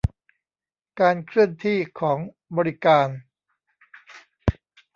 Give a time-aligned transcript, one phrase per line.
[0.99, 2.19] การเคลื่อนที่ของ
[2.57, 3.07] บริการ